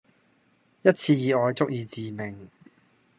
[0.81, 2.49] 一次意外、足以致命